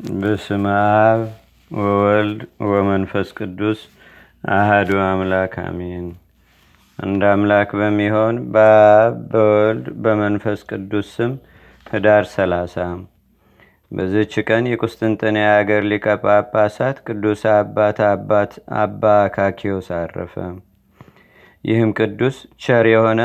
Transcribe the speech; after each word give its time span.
በስመ 0.00 0.64
አብ 1.00 1.22
ወወልድ 1.70 2.40
ወመንፈስ 2.68 3.28
ቅዱስ 3.38 3.80
አህዱ 4.52 4.90
አምላክ 5.02 5.54
አሜን። 5.62 6.06
አንድ 6.98 7.22
አምላክ 7.30 7.70
በሚሆን 7.78 8.36
በአብ 8.54 9.16
በወልድ 9.32 9.86
በመንፈስ 10.02 10.60
ቅዱስ 10.70 11.08
ስም 11.16 11.32
ህዳር 11.86 12.24
ሰላሳ 12.32 12.76
በዝች 13.92 14.34
ቀን 14.48 14.70
የቁስጥንጥንያ 14.70 15.46
አገር 15.58 15.84
ሊቀ 15.90 16.16
ጳጳሳት 16.24 16.98
ቅዱስ 17.06 17.42
አባት 17.54 18.00
አባት 18.08 18.52
አባ 18.80 19.12
አካኪዮስ 19.26 19.90
አረፈ። 19.98 20.34
ይህም 21.64 21.92
ቅዱስ 21.98 22.36
ቸር 22.58 22.88
የሆነ 22.90 23.20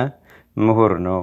ምሁር 0.58 0.96
ነው። 1.08 1.22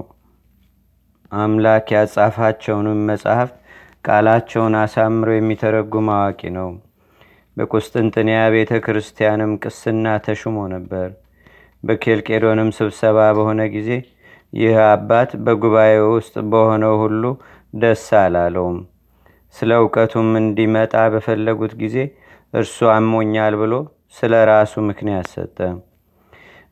አምላክ 1.32 1.88
ያጻፋቸውንም 1.96 3.02
መጽሐፍት 3.08 3.56
ቃላቸውን 4.04 4.74
አሳምሮ 4.78 5.28
የሚተረጉም 5.34 6.08
አዋቂ 6.14 6.40
ነው። 6.56 6.70
በቁስጥንጥንያ 7.56 8.38
ቤተ 8.54 8.72
ክርስቲያንም 8.84 9.52
ቅስና 9.62 10.14
ተሹሞ 10.24 10.56
ነበር። 10.74 11.08
በኬልቄዶንም 11.82 12.70
ስብሰባ 12.76 13.18
በሆነ 13.36 13.62
ጊዜ 13.74 13.90
ይህ 14.52 14.74
አባት 14.86 15.30
በጉባኤ 15.44 15.92
ውስጥ 16.14 16.34
በሆነው 16.52 16.94
ሁሉ 17.02 17.22
ደስ 17.74 18.06
አላለውም። 18.20 18.78
ስለ 19.54 19.70
እውቀቱም 19.80 20.28
እንዲመጣ 20.40 20.94
በፈለጉት 21.14 21.72
ጊዜ 21.82 21.96
እርሱ 22.54 22.78
አሞኛል 22.94 23.54
ብሎ 23.62 23.74
ስለ 24.16 24.32
ራሱ 24.50 24.74
ምክንያት 24.88 25.26
ሰጠ። 25.34 25.58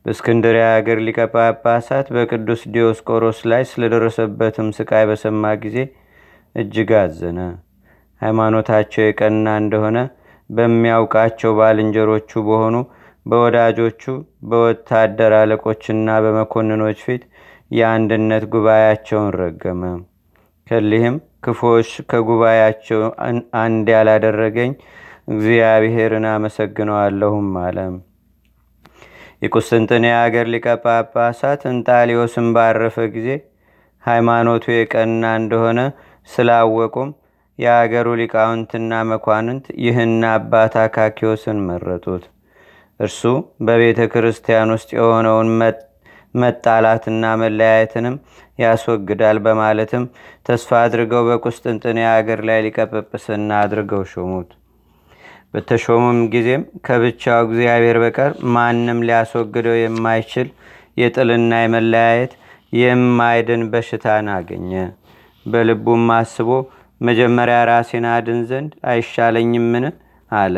በእስክንድሪያ 0.05 0.67
አገር 0.75 0.99
ሊቀ 1.07 1.19
ጳጳሳት 1.33 2.07
በቅዱስ 2.15 2.61
ዲዮስቆሮስ 2.73 3.39
ላይ 3.51 3.63
ስለደረሰበትም 3.71 4.69
ስቃይ 4.77 5.03
በሰማ 5.09 5.53
ጊዜ 5.63 5.77
እጅግ 6.55 6.91
አዘነ። 6.99 7.39
ሃይማኖታቸው 8.21 9.03
የቀና 9.03 9.47
እንደሆነ 9.61 9.97
በሚያውቃቸው 10.49 11.51
ባልንጀሮቹ 11.59 12.31
በሆኑ 12.47 12.75
በወዳጆቹ 13.25 14.03
በወታደር 14.49 15.33
አለቆችና 15.39 16.09
በመኮንኖች 16.23 16.99
ፊት 17.05 17.23
የአንድነት 17.71 18.43
ጉባኤያቸውን 18.53 19.29
ረገመ። 19.39 19.83
ከሊህም 20.67 21.15
ክፎች 21.45 21.89
ከጉባኤያቸው 22.09 23.01
አንድ 23.61 23.87
ያላደረገኝ 23.95 24.71
እግዚአብሔርን 25.27 26.25
አመሰግነዋለሁም 26.31 27.49
አለ። 27.63 27.77
የቁስጥንጥንያ 29.41 30.15
አገር 30.23 30.47
ሊቀ 30.53 30.67
ጳጳሳት 30.83 31.61
እንጣሊዮስን 31.71 32.47
ባረፈ 32.55 32.97
ጊዜ 33.15 33.29
ሃይማኖቱ 34.03 34.65
የቀና 34.73 35.25
እንደሆነ 35.39 35.79
ስላወቁም 36.27 37.09
የአገሩ 37.59 38.07
ሊቃውንትና 38.19 39.01
መኳንንት 39.09 39.65
ይህን 39.85 40.13
አባት 40.31 40.73
አካኪዮስን 40.83 41.57
መረጡት። 41.67 42.23
እርሱ 42.99 43.21
በቤተ 43.67 43.99
ክርስቲያን 44.13 44.71
ውስጥ 44.75 44.89
የሆነውን 44.97 45.49
መጣላትና 46.33 47.23
መለያየትንም 47.41 48.15
ያስወግዳል 48.59 49.37
በማለትም 49.45 50.03
ተስፋ 50.47 50.69
አድርገው 50.83 51.23
በቁስጥንጥንያ 51.29 52.07
አገር 52.17 52.41
ላይ 52.49 52.59
ሊቀጵጵስና 52.65 53.51
አድርገው 53.63 54.03
ሾሙት። 54.11 54.49
በተሾሙም 55.53 56.19
ጊዜም 56.33 56.63
ከብቻው 56.85 57.39
እግዚአብሔር 57.47 57.97
በቀር 58.03 58.33
ማንም 58.55 58.99
ሊያስወግደው 59.07 59.77
የማይችል 59.79 60.47
የጥልና 61.01 61.53
የመለያየት 61.61 62.33
የማይድን 62.73 63.63
በሽታን 63.71 64.27
አገኘ። 64.35 64.71
በልቡም 65.45 66.05
አስቦ 66.15 66.49
መጀመሪያ 67.01 67.57
ራሴን 67.69 68.05
አድን 68.11 68.41
ዘንድ 68.49 68.71
አይሻለኝምን? 68.89 69.85
አለ። 70.31 70.55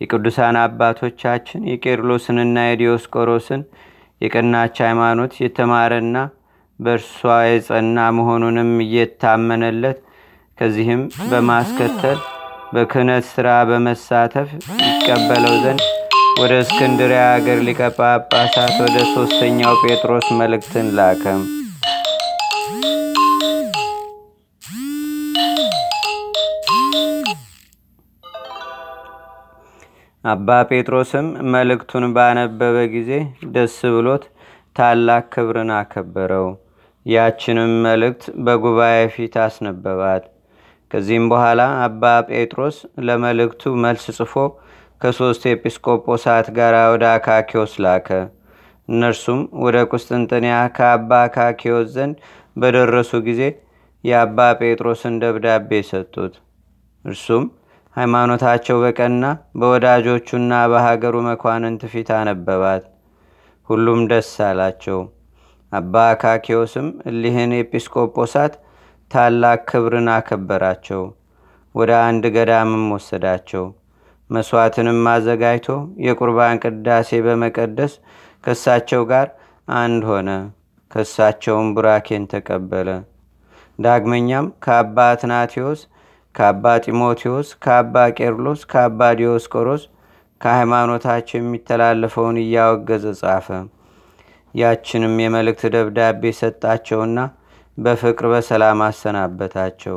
የቅዱሳን 0.00 0.56
አባቶቻችን 0.62 1.66
የቄርሎስንና 1.70 2.56
የዲዮስቆሮስን 2.66 3.60
የቀናች 4.20 4.76
ሃይማኖት 4.86 5.32
የተማረና 5.42 6.16
በእርሷ 6.78 7.20
የጸና 7.46 8.06
መሆኑንም 8.16 8.70
እየታመነለት 8.84 9.98
ከዚህም 10.58 11.02
በማስከተል 11.30 12.18
በክህነት 12.74 13.24
ሥራ 13.32 13.48
በመሳተፍ 13.68 14.48
ይቀበለው 14.84 15.54
ዘንድ 15.64 15.82
ወደ 16.40 16.52
እስክንድሪያ 16.62 17.24
አገር 17.34 17.58
ሊቀ 17.66 17.80
ጳጳሳት 17.98 18.74
ወደ 18.84 18.96
ሦስተኛው 19.14 19.74
ጴጥሮስ 19.84 20.28
መልእክትን 20.40 20.88
ላከም። 20.96 21.42
አባ 30.24 30.48
ጴጥሮስም 30.68 31.26
መልእክቱን 31.54 32.04
ባነበበ 32.16 32.76
ጊዜ 32.92 33.10
ደስ 33.54 33.74
ብሎት 33.94 34.22
ታላቅ 34.76 35.24
ክብርን 35.34 35.70
አከበረው። 35.76 36.46
ያችንም 37.06 37.72
መልእክት 37.86 38.22
በጉባኤ 38.44 39.00
ፊት 39.14 39.34
አስነበባት። 39.42 40.22
ከዚህም 40.90 41.26
በኋላ 41.32 41.62
አባ 41.84 42.02
ጴጥሮስ 42.30 42.76
ለመልእክቱ 43.06 43.72
መልስ 43.84 44.06
ጽፎ 44.18 44.34
ከሦስት 45.00 45.42
ኤጲስቆጶሳት 45.52 46.48
ጋር 46.58 46.76
ወደ 46.92 47.04
አካኪዎስ 47.14 47.74
ላከ። 47.84 48.08
እነርሱም 48.88 49.42
ወደ 49.64 49.76
ቁስጥንጥንያ 49.92 50.56
ከአባ 50.76 51.10
አካኪዎስ 51.28 51.90
ዘንድ 51.94 52.16
በደረሱ 52.56 53.12
ጊዜ 53.28 53.42
የአባ 54.04 54.38
ጴጥሮስን 54.60 55.14
ደብዳቤ 55.22 55.82
ሰጡት። 55.90 56.34
እርሱም 57.04 57.44
ሃይማኖታቸው 57.96 58.76
በቀና 58.82 59.24
በወዳጆቹና 59.58 60.52
በሀገሩ 60.72 61.16
መኳንንት 61.26 61.82
ፊት 61.92 62.08
አነበባት። 62.16 62.82
ሁሉም 63.68 64.00
ደስ 64.10 64.30
አላቸው። 64.46 64.98
አባ 65.72 65.94
አካኪዎስም 66.14 66.88
እሊህን 67.10 67.52
ኤጲስቆጶሳት 67.60 68.54
ታላቅ 69.10 69.60
ክብርን 69.70 70.08
አከበራቸው። 70.14 71.02
ወደ 71.74 71.92
አንድ 72.06 72.24
ገዳምም 72.36 72.84
ወሰዳቸው። 72.94 73.64
መስዋዕትንም 74.30 75.00
አዘጋጅቶ 75.12 75.68
የቁርባን 76.04 76.60
ቅዳሴ 76.64 77.20
በመቀደስ 77.26 77.92
ከእሳቸው 78.44 79.02
ጋር 79.10 79.26
አንድ 79.78 80.02
ሆነ። 80.10 80.30
ከእሳቸውም 80.90 81.68
ቡራኬን 81.76 82.24
ተቀበለ። 82.32 82.88
ዳግመኛም 83.78 84.46
ከአባ 84.64 84.96
አትናቴዎስ 85.12 85.80
ከአባ 86.34 86.74
ጢሞቴዎስ 86.84 87.48
ከአባ 87.64 88.04
ቄርሎስ 88.18 88.60
ከአባ 88.72 89.10
ዲዮስቆሮስ 89.18 89.82
ከሃይማኖታቸው 90.40 91.38
የሚተላለፈውን 91.38 92.38
እያወገዘ 92.42 93.04
ጻፈ። 93.20 93.48
ያችንም 94.54 95.14
የመልእክት 95.22 95.62
ደብዳቤ 95.74 96.32
ሰጣቸውና 96.40 97.18
በፍቅር 97.78 98.26
በሰላም 98.32 98.80
አሰናበታቸው። 98.86 99.96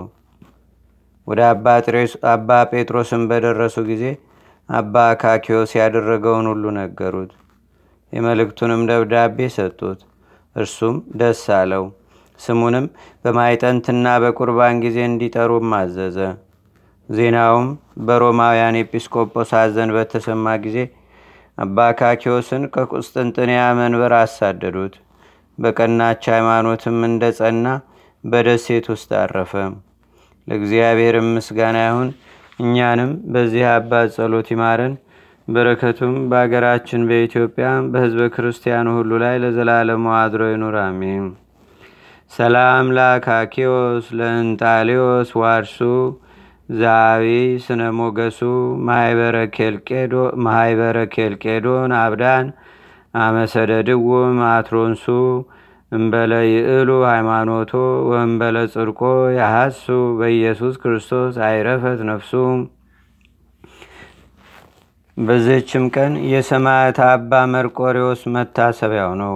ወደ 1.28 1.40
አባ 2.34 2.50
ጴጥሮስን 2.72 3.24
በደረሱ 3.32 3.78
ጊዜ 3.90 4.04
አባ 4.70 4.96
አካኪዮስ 5.12 5.72
ያደረገውን 5.80 6.48
ሁሉ 6.52 6.66
ነገሩት። 6.80 7.34
የመልእክቱንም 8.14 8.82
ደብዳቤ 8.90 9.48
ሰጡት። 9.56 10.00
እርሱም 10.56 10.96
ደስ 11.20 11.44
አለው። 11.58 11.84
ስሙንም 12.40 12.86
በማይጠንትና 13.24 14.08
በቁርባን 14.24 14.82
ጊዜ 14.86 14.98
እንዲጠሩም 15.08 15.74
አዘዘ። 15.78 16.18
ዜናውም 17.10 17.68
በሮማውያን 18.08 18.80
ኤጲስቆጶሳት 18.82 19.70
ዘንድ 19.76 19.92
በተሰማ 19.98 20.56
ጊዜ 20.66 20.78
አባ 21.58 21.78
አካኪዎስን 21.92 22.64
ከቁስጥንጥንያ 22.74 23.62
መንበር 23.78 24.14
አሳደዱት። 24.18 24.96
በቀናች 25.58 26.24
ሃይማኖትም 26.34 26.98
እንደ 27.08 27.24
ጸና 27.38 27.68
በደሴት 28.24 28.86
ውስጥ 28.94 29.10
አረፈ። 29.22 29.54
ለእግዚአብሔርም 30.48 31.28
ምስጋና 31.36 31.78
ይሁን። 31.88 32.10
እኛንም 32.60 33.12
በዚህ 33.34 33.66
አባት 33.72 34.08
ጸሎት 34.16 34.48
ይማረን። 34.54 34.94
በረከቱም 35.48 36.16
በአገራችን 36.30 37.02
በኢትዮጵያ 37.10 37.68
በህዝበ 37.92 38.24
ክርስቲያኑ 38.34 38.88
ሁሉ 38.98 39.12
ላይ 39.24 39.36
ለዘላለሙ 39.44 40.06
አድሮ 40.22 40.42
ይኑር፣ 40.52 40.76
አሜን። 40.84 41.26
ሰላም 42.32 42.88
ለአካኪዎስ 42.96 44.06
ለእንጣሊዮስ 44.18 45.30
ዋርሱ 45.42 45.78
ዛቢ 46.80 47.26
ስነ 47.66 47.82
ሞገሱ 47.98 48.40
ማይበረ 50.48 50.96
ኬልቄዶን 51.16 51.94
አብዳን 52.00 52.48
አመሰደድዎ 53.18 54.10
ማትሮንሱ 54.40 55.06
እምበለ 55.92 56.34
ይእሉ 56.48 56.90
ሃይማኖቶ 57.10 57.72
ወእምበለ 58.10 58.58
ጽድቆ 58.74 59.02
ያሐሱ 59.38 59.86
በኢየሱስ 60.20 60.76
ክርስቶስ 60.82 61.36
አይረፈት 61.48 62.00
ነፍሱ። 62.10 62.32
በዚህችም 65.18 65.86
ቀን 65.96 66.14
የሰማዕት 66.32 66.98
አባ 67.08 67.32
መርቆሪዎስ 67.54 68.24
መታሰቢያው 68.36 69.14
ነው። 69.24 69.36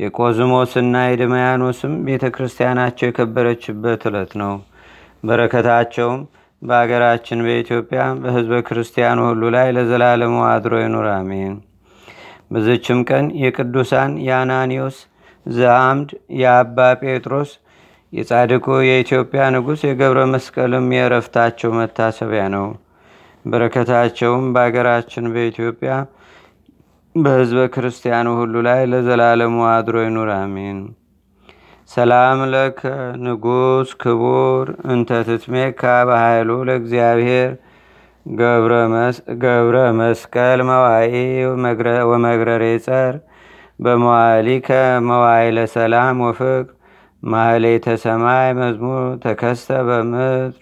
የቆዝሞስና 0.00 0.96
የድማያኖስም 1.04 1.94
ቤተ 2.04 2.26
ክርስቲያናቸው 2.34 3.06
የከበረችበት 3.08 4.02
ዕለት 4.10 4.32
ነው። 4.42 4.52
በረከታቸውም 5.24 6.20
በአገራችን 6.62 7.44
በኢትዮጵያ 7.46 8.00
በህዝበ 8.22 8.60
ክርስቲያኑ 8.66 9.18
ሁሉ 9.28 9.42
ላይ 9.54 9.68
ለዘላለሙ 9.76 10.36
አድሮ 10.48 10.74
ይኑር፣ 10.82 11.08
አሜን። 11.14 11.54
በዘችም 12.52 13.00
ቀን 13.08 13.26
የቅዱሳን 13.42 14.12
የአናኒዮስ 14.26 14.96
ዘአምድ 15.46 16.10
የአባ 16.40 16.78
ጴጥሮስ 17.02 17.50
የጻድቁ 18.12 18.66
የኢትዮጵያ 18.86 19.42
ንጉሥ 19.54 19.80
የገብረ 19.86 20.20
መስቀልም 20.32 20.86
የእረፍታቸው 20.94 21.70
መታሰቢያ 21.78 22.44
ነው። 22.56 22.66
በረከታቸውም 23.44 24.46
በአገራችን 24.54 25.26
በኢትዮጵያ 25.34 25.92
በህዝበ 27.14 27.60
ክርስቲያኑ 27.74 28.26
ሁሉ 28.36 28.54
ላይ 28.66 28.80
ለዘላለሙ 28.90 29.56
አድሮ 29.68 29.96
ይኑር፣ 30.04 30.28
አሜን። 30.34 30.78
ሰላም 31.90 32.40
ለከ 32.52 32.80
ንጉሥ 33.22 33.88
ክቡር 34.02 34.64
እንተ 34.92 35.18
ትትሜካ 35.28 35.80
በኃይሉ 36.08 36.50
ለእግዚአብሔር 36.68 37.50
ገብረ 39.42 39.74
መስቀል 39.98 40.60
መዋኢ 40.68 41.14
ወመግረሬ 42.10 42.64
ጸር 42.86 43.14
በመዋሊከ 43.80 44.68
መዋይለ 45.08 45.58
ሰላም 45.74 46.18
ወፍቅር 46.26 46.64
ማህሌተ 47.22 47.86
ሰማይ 48.04 48.48
መዝሙር 48.58 49.06
ተከስተ 49.24 49.70
በምድር 49.88 50.52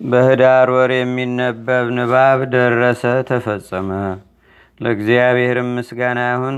በህዳር 0.00 0.68
ወር 0.74 0.90
የሚነበብ 0.94 1.86
ንባብ 1.96 2.40
ደረሰ፣ 2.52 3.00
ተፈጸመ። 3.28 3.90
ለእግዚአብሔርም 4.80 5.70
ምስጋና 5.76 6.20
ይሁን። 6.28 6.56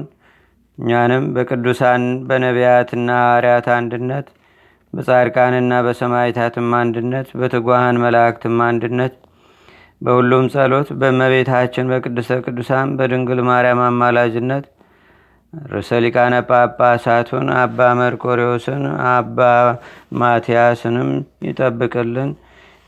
እኛንም 0.78 1.24
በቅዱሳን 1.34 2.02
በነቢያትና 2.28 3.08
ሐዋርያት 3.20 3.66
አንድነት 3.76 4.26
በጻድቃንና 4.92 5.72
በሰማይታትም 5.86 6.68
አንድነት 6.78 7.28
በትጓሃን 7.40 8.00
መላእክትም 8.04 8.56
አንድነት 8.68 9.14
በሁሉም 10.00 10.44
ጸሎት 10.54 10.88
በእመቤታችን 11.00 11.90
በቅድስተ 11.92 12.38
ቅዱሳን 12.44 12.94
በድንግል 12.98 13.40
ማርያም 13.48 13.80
አማላጅነት 13.86 14.64
ርዕሰ 15.52 15.90
ሊቃነ 16.04 16.34
ጳጳሳቱን 16.48 17.48
አባ 17.60 17.88
መርቆሬዎስን 18.00 18.82
አባ 19.10 19.38
ማትያስንም 20.20 21.10
ይጠብቅልን። 21.48 22.30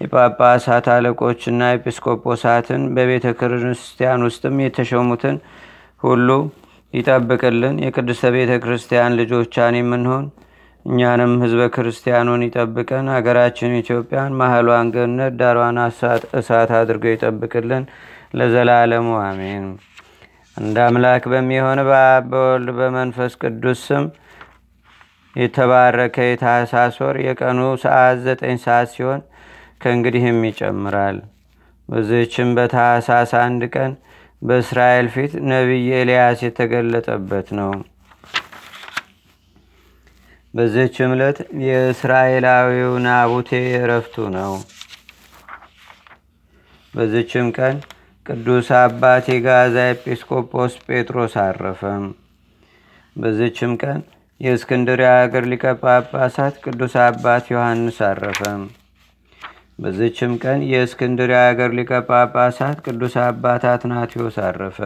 የጳጳሳት 0.03 0.87
አለቆችና 0.93 1.63
ኤጲስቆጶሳትን 1.75 2.83
በቤተ 2.95 3.27
ክርስቲያን 3.41 4.25
ውስጥም 4.27 4.57
የተሾሙትን 4.65 5.37
ሁሉ 6.03 6.29
ይጠብቅልን። 6.95 7.77
የቅድስተ 7.85 8.31
ቤተ 8.35 8.53
ክርስቲያን 8.65 9.17
ልጆቻን 9.21 9.77
የምንሆን 9.79 10.25
እኛንም 10.85 11.33
ህዝበ 11.43 11.63
ክርስቲያኑን 11.75 12.43
ይጠብቀን። 12.47 13.07
አገራችን 13.17 13.79
ኢትዮጵያን 13.81 14.37
ማህሏን 14.41 14.89
ገነት 14.95 15.35
ዳሯን 15.41 15.79
እሳት 16.39 16.71
አድርጎ 16.81 17.05
ይጠብቅልን 17.13 17.85
ለዘላለሙ 18.35 19.09
አሜን። 19.23 19.67
እንደ 20.57 20.77
አምላክ 20.87 21.25
በሚሆን 21.33 21.79
በአብ 21.89 22.25
በወልድ 22.33 22.71
በመንፈስ 22.79 23.33
ቅዱስ 23.43 23.81
ስም 23.87 24.05
የተባረከ 25.37 26.17
የታህሳስ 26.25 26.97
የቀኑ 27.27 27.61
ሰዓት 27.85 28.19
ዘጠኝ 28.27 28.57
ሰዓት 28.65 28.89
ሲሆን 28.95 29.21
ከእንግዲህም 29.83 30.41
ይጨምራል። 30.49 31.19
በዚህችም 31.89 32.51
በታህሳስ 32.57 33.33
አንድ 33.41 33.63
ቀን 33.75 33.93
በእስራኤል 34.43 35.09
ፊት 35.15 35.33
ነቢይ 35.51 35.89
ኤልያስ 35.99 36.39
የተገለጠበት 36.47 37.49
ነው። 37.59 37.73
በዚህች 40.55 40.97
ዕለት 41.07 41.39
የእስራኤላዊው 41.67 42.95
ናቡቴ 43.05 43.51
እረፍቱ 43.77 44.25
ነው። 44.35 44.53
በዚችም 46.95 47.47
ቀን 47.59 47.77
ቅዱስ 48.27 48.69
አባት 48.81 49.25
የጋዛ 49.33 49.77
ኤጲስቆጶስ 49.93 50.75
ጴጥሮስ 50.87 51.35
አረፈ። 51.43 51.81
በዚችም 53.17 53.73
ቀን 53.83 54.01
የእስክንድርያ 54.41 55.11
አገር 55.23 55.45
ሊቀ 55.51 55.65
ጳጳሳት 55.81 56.55
ቅዱስ 56.65 56.95
አባት 57.05 57.45
ዮሐንስ 57.53 57.99
አረፈ። 58.09 58.41
በዚችም 59.79 60.33
ቀን 60.43 60.61
የእስክንድርያ 60.71 61.39
አገር 61.47 61.71
ሊቀ 61.77 61.93
ጳጳሳት 62.09 62.79
ቅዱስ 62.87 63.15
አባት 63.23 63.63
አትናቴዎስ 63.71 64.37
አረፈ። 64.47 64.79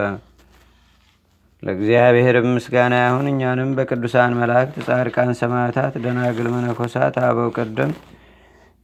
ለእግዚአብሔር 1.63 2.35
ምስጋና 2.47 2.95
ይሁን። 3.03 3.27
እኛንም 3.31 3.69
በቅዱሳን 3.77 4.37
መላእክት፣ 4.39 4.75
ጻድቃን፣ 4.87 5.31
ሰማዕታት፣ 5.39 5.93
ደናግል፣ 6.03 6.47
መነኮሳት፣ 6.55 7.15
አበው 7.23 7.49
ቀደም 7.57 7.91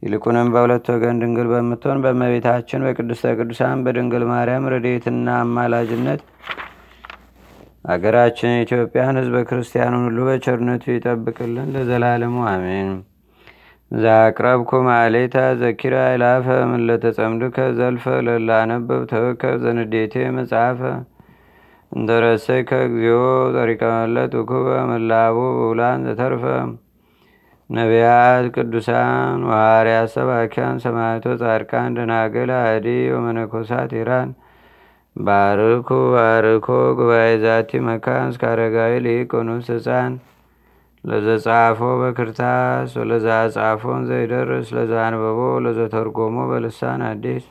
ይልቁንም 0.02 0.48
በሁለት 0.54 0.86
ወገን 0.92 1.20
ድንግል 1.22 1.48
በምትሆን 1.52 2.02
በእመቤታችን 2.04 2.84
በቅድስተ 2.86 3.34
ቅዱሳን 3.38 3.84
በድንግል 3.84 4.24
ማርያም 4.30 4.68
ረድኤትና 4.72 5.28
አማላጅነት 5.42 6.22
አገራችን 7.84 8.60
ኢትዮጵያን 8.60 9.18
ሕዝበ 9.20 9.38
ክርስቲያኑን 9.48 10.04
ሁሉ 10.08 10.20
በቸርነቱ 10.28 10.84
ይጠብቅልን 10.92 11.72
ለዘላለሙ 11.74 12.36
አሜን። 12.50 12.90
ዛቅረብኩ 14.02 14.70
ማሌታ 14.86 15.36
ዘኪራ 15.60 15.96
ይላፈ 16.12 16.46
ምለተጸምዱከ 16.70 17.56
ዘልፈ 17.78 18.04
ለላነበብ 18.26 19.02
ተወከብ 19.10 19.56
ዘንዴቴ 19.64 20.14
መጽሐፈ። 20.36 20.80
እንተረሰይከ 21.92 22.70
እግዚኦ 22.86 23.20
ጠሪቀመለት 23.56 24.32
ውኩበ 24.38 24.68
መላቡ 24.90 25.36
ብውላን 25.58 26.00
ዘተርፈ። 26.08 26.44
ነቢያት፣ 27.70 28.46
ቅዱሳን፣ 28.56 29.38
ዋርያት፣ 29.50 30.08
ሰባኪያን፣ 30.16 30.80
ሰማዕቶ፣ 30.84 31.26
ጻድቃን፣ 31.42 31.94
ደናግል፣ 31.98 32.50
አዲ 32.60 32.86
ወመነኮሳት 33.14 33.92
ኢራን። 34.00 34.30
ባርኩ 35.16 35.88
ባርኮ 36.14 36.66
ጉባኤ 36.98 37.30
ዛቲ 37.44 37.70
መካን 37.88 38.28
እስከ 38.32 38.44
አረጋዊ 38.52 38.94
ሊቅ 39.06 39.30
ኑስ 39.48 39.68
ህፃን 39.74 40.12
ለዘጻፎ 41.04 41.80
በክርታስ 42.00 42.92
ወለዛ 43.00 43.26
ጻፎን 43.54 44.02
ዘይደርስ 44.10 44.68
ለዛ 44.76 44.92
አንበቦ 45.06 45.40
ለዘተርጎሞ 45.64 46.36
በልሳን 46.50 47.02
አዲስ 47.08 47.44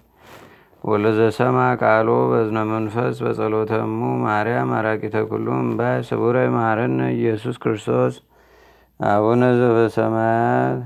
ወለዘሰማ 0.84 1.58
ቃሎ 1.82 2.10
በዝነ 2.32 2.60
መንፈስ 2.72 3.18
በጸሎተሙ 3.26 4.00
ማርያም 4.24 4.72
አራቂተ 4.80 5.18
ኩሉም 5.30 5.68
ባይ 5.78 6.00
ስቡረ 6.10 6.38
ማረነ 6.56 7.00
ኢየሱስ 7.18 7.58
ክርስቶስ 7.64 8.16
አቡነ 9.00 9.44
ዘበሰማያት 9.60 10.82